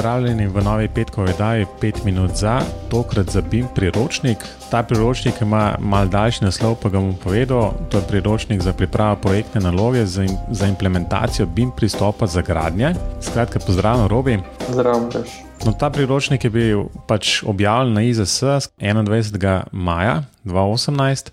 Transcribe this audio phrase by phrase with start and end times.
[0.00, 4.38] pozdravljeni v novi petkovi oddaji 5 minut za, tokrat za BIM priročnik.
[4.70, 7.74] Ta priročnik ima mal daljši naslov, pa ga bom povedal.
[7.90, 12.94] To je priročnik za pripravo projektne naloge za, za implementacijo BIM pristopa za gradnje.
[13.20, 14.38] Skratka, pozdravljen, Robi.
[14.70, 15.28] Zdravo, Brž.
[15.66, 18.42] No, ta priročnik je bil pač objavljen na IZS
[18.80, 19.62] 21.
[19.72, 21.30] maja 2018.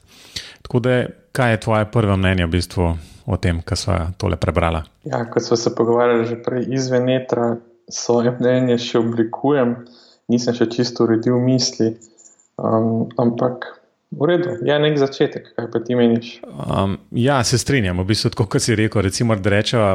[0.62, 4.84] Tako da, kaj je tvoje prvo mnenje v bistvu o tem, kar smo tole prebrali?
[5.04, 7.56] Ja, kot smo se pogovarjali že prej izven etra,
[7.88, 9.76] svoje mnenje še oblikujem,
[10.32, 11.94] nisem še čisto uredil misli,
[12.60, 13.66] um, ampak
[14.12, 16.38] v redu, je nek začetek, kaj pa ti meniš.
[16.44, 19.90] Um, ja, se strinjam, v bistvu, kot si rekel, recimo, da rečemo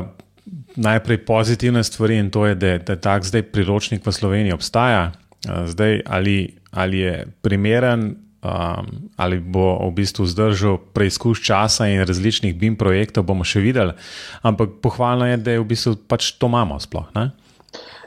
[0.76, 5.12] najprej pozitivne stvari in to je, da, da tak zdaj priročnik v Sloveniji obstaja.
[5.48, 8.16] Uh, zdaj, ali, ali je primeren.
[8.42, 13.94] Um, ali bo v bistvu zdržal preizkus časa in različnih BIM projektov, bomo še videli.
[14.42, 16.80] Ampak pohvalno je, da je v bistvu pač to imamo.
[16.82, 17.06] Sploh,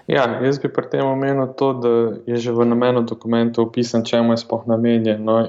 [0.08, 1.94] Ja, jaz bi pri tem omenil to, da
[2.30, 5.24] je že v namenu dokumentu opisan, čemu je sploh namenjen.
[5.26, 5.42] No?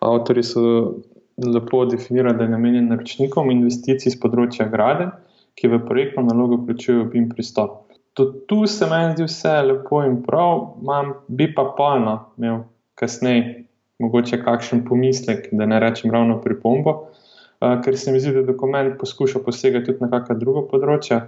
[0.00, 0.94] Avtori so
[1.36, 5.10] lepo definirali, da je namenjen naročnikom investicij z področja grade,
[5.58, 7.82] ki v projektno nalogo vključujejo BIM pristop.
[8.14, 12.62] To, tu se meni zdi vse lepo in prav, imam, bi pa polno imel
[12.98, 13.64] kasneje,
[14.02, 18.96] mogoče kakšen pomislek, da ne rečem ravno pripombo, uh, ker se mi zdi, da dokument
[19.00, 21.24] poskuša posegati tudi na kakšna druga področja.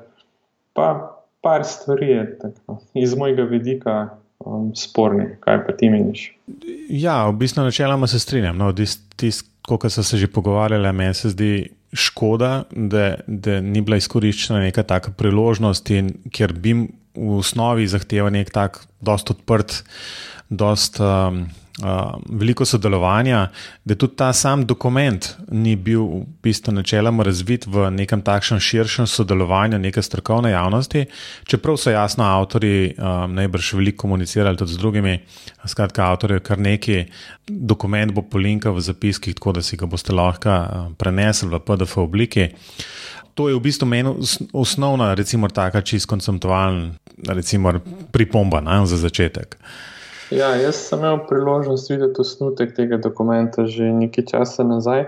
[0.78, 1.15] Pa
[1.46, 4.08] par stvari je tako, iz mojega vidika
[4.38, 5.28] um, sporni.
[5.40, 6.32] Kaj pa ti meniš?
[6.90, 8.58] Ja, v bistvu načeloma se strinjam.
[8.58, 8.72] No,
[9.66, 14.84] Kot so se že pogovarjali, meni se zdi škoda, da, da ni bila izkoriščena neka
[14.86, 16.74] taka priložnost, in, ker bi
[17.14, 19.80] v osnovi zahteval nek tak, dost odprt,
[20.50, 21.00] dost.
[21.02, 21.48] Um,
[22.28, 23.48] veliko sodelovanja,
[23.84, 29.06] da tudi ta sam dokument ni bil v bistvu načeloma razvit v nekem takšnem širšem
[29.06, 31.04] sodelovanju neke strokovne javnosti,
[31.44, 35.18] čeprav so jasno avtori um, najbrž veliko komunicirali tudi z drugimi,
[35.64, 37.04] skratka, avtorje kar neki.
[37.46, 40.56] Dokument bo polinka v zapiskih, tako da si ga boste lahko
[40.98, 42.48] prenesli v PDF obliki.
[43.36, 44.14] To je v bistvu meni
[44.56, 46.96] osnovna, recimo, taka čist konceptualna,
[48.12, 49.58] pripomba na, za začetek.
[50.30, 55.04] Ja, jaz sem imel priložnost videti osnutek tega dokumenta že nekaj časa nazaj,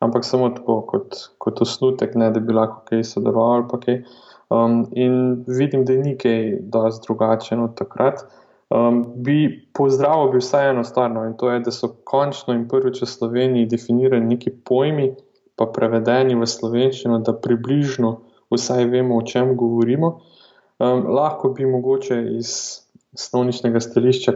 [0.00, 3.66] ampak samo tako kot, kot osnutek, ne da bi lahko kaj sodeloval.
[3.68, 4.00] Kaj.
[4.48, 6.40] Um, in vidim, da je nekaj
[6.72, 8.24] dosti drugače od takrat.
[8.72, 12.64] Um, bi pozdravil bi vsaj eno stvar, no, in to je, da so končno in
[12.68, 15.10] prvič v Sloveniji definirani neki pojmi,
[15.56, 18.14] pa prevedeni v slovenščino, da približno
[18.52, 20.14] vsaj vemo, o čem govorimo.
[20.80, 22.80] Um, lahko bi mogoče iz
[23.12, 24.32] slovničnega stališča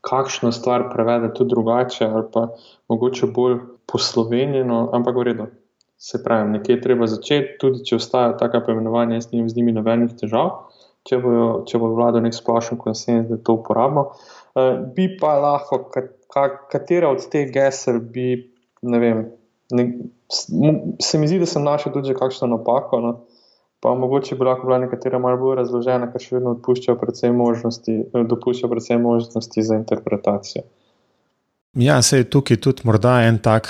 [0.00, 2.48] kakšno stvar prevede tudi drugače, ali pa
[2.88, 5.46] mogoče bolj poslovenjeno, ampak v redu.
[5.98, 9.74] Se pravi, nekje je treba začeti, tudi če ostaja taka pojmenovanja, jaz nimam z njimi
[9.74, 10.52] nobenih težav,
[11.08, 11.32] če bo,
[11.66, 14.04] če bo vladal nek splošen konsens, da to uporabimo.
[14.54, 15.80] Uh, bi pa lahko,
[16.70, 18.36] katera od teh gesel bi,
[18.86, 19.24] ne vem,
[19.74, 19.88] ne,
[21.02, 23.02] se mi zdi, da sem našel tudi kakšno napako.
[23.02, 23.12] No?
[23.80, 27.96] Pa mogoče bi lahko bila nekatera malo bolj razložena, ker še vedno dopuščajo predvsem možnosti,
[28.14, 30.64] dopuščajo predvsem možnosti za interpretacijo.
[31.78, 33.68] Ja, se je tukaj tudi morda en tak,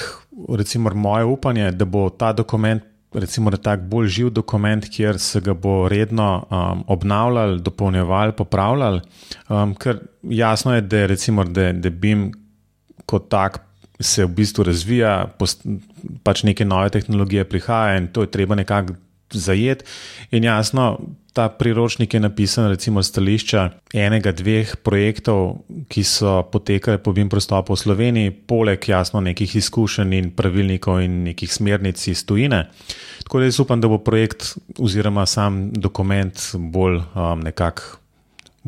[0.49, 2.85] recimo, moje upanje, da bo ta dokument.
[3.13, 8.35] Recimo, da je tako bolj živ dokument, kjer se ga bo redno um, obnavljal, dopolnjeval,
[8.37, 9.01] popravljal.
[9.49, 12.27] Um, ker jasno je, da, recimo, da, da BIM
[13.09, 13.63] kot tak
[14.01, 15.15] se v bistvu razvija,
[16.23, 18.99] pač neke nove tehnologije prihajajo in to je treba nekako
[19.33, 19.84] zajet.
[20.31, 20.99] In jasno,
[21.33, 27.77] ta priročnik je napisan, recimo, stališča enega, dveh projektov, ki so potekali po BIM prostopu
[27.77, 32.65] v Sloveniji, poleg jasno nekih izkušenj in pravilnikov in nekih smernic iz tujine.
[33.22, 37.97] Tako da jaz upam, da bo projekt oziroma sam dokument bolj um, nekako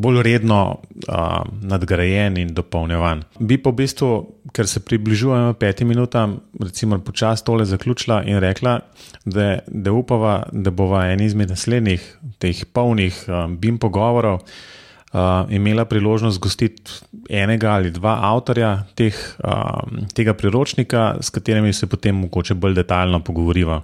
[0.00, 3.22] bolj redno uh, nadgrajen in dopolnjevan.
[3.38, 4.10] Bi pa v bistvu,
[4.56, 8.78] ker se približujemo petim minutam, recimo počasi tole zaključila in rekla,
[9.24, 12.04] da, da upava, da bova en izmed naslednjih
[12.38, 14.40] teh polnih um, BIM pogovorov.
[15.10, 17.00] Uh, imela priložnost gostiti
[17.34, 23.18] enega ali dva avtorja teh, um, tega priročnika, s katerimi se potem mogoče bolj detaljno
[23.26, 23.80] pogovoriva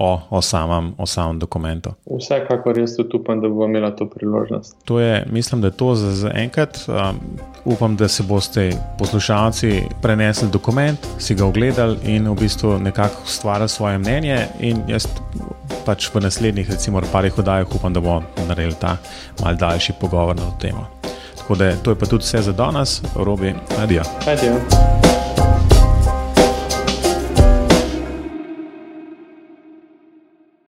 [0.00, 1.90] o, o, samem, o samem dokumentu.
[2.18, 4.76] Vsekakor jaz tudi upam, da bo imela to priložnost.
[4.84, 6.78] To je, mislim, da je to za, za enkrat.
[6.88, 7.20] Um,
[7.64, 13.68] upam, da se boste poslušalci prenesli dokument, si ga ogledali in v bistvu nekako ustvarili
[13.68, 14.46] svoje mnenje.
[14.60, 15.06] In jaz
[15.86, 18.96] pač v naslednjih, recimo, parih oddajah upam, da bomo naredili ta
[19.44, 20.86] mal daljši pogovor na to temo.
[21.38, 24.02] Tako da to je pa tudi vse za danes, robi, adijo.
[24.26, 25.09] Adijo.